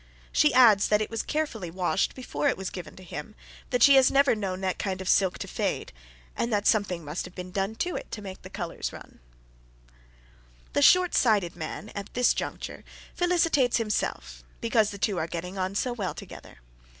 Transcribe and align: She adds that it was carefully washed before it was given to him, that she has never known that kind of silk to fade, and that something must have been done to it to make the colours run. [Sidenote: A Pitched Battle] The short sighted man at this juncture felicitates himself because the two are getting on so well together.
She 0.31 0.51
adds 0.51 0.87
that 0.87 0.99
it 0.99 1.11
was 1.11 1.21
carefully 1.21 1.69
washed 1.69 2.15
before 2.15 2.49
it 2.49 2.57
was 2.57 2.71
given 2.71 2.95
to 2.95 3.03
him, 3.03 3.35
that 3.69 3.83
she 3.83 3.97
has 3.97 4.09
never 4.09 4.33
known 4.33 4.59
that 4.61 4.79
kind 4.79 4.99
of 4.99 5.07
silk 5.07 5.37
to 5.37 5.47
fade, 5.47 5.93
and 6.35 6.51
that 6.51 6.65
something 6.65 7.05
must 7.05 7.23
have 7.25 7.35
been 7.35 7.51
done 7.51 7.75
to 7.75 7.95
it 7.97 8.09
to 8.13 8.21
make 8.23 8.41
the 8.41 8.49
colours 8.49 8.91
run. 8.91 9.19
[Sidenote: 9.21 9.21
A 9.21 9.93
Pitched 9.93 9.93
Battle] 9.93 10.71
The 10.73 10.81
short 10.81 11.13
sighted 11.13 11.55
man 11.55 11.89
at 11.89 12.11
this 12.15 12.33
juncture 12.33 12.83
felicitates 13.13 13.77
himself 13.77 14.43
because 14.59 14.89
the 14.89 14.97
two 14.97 15.19
are 15.19 15.27
getting 15.27 15.59
on 15.59 15.75
so 15.75 15.93
well 15.93 16.15
together. 16.15 16.61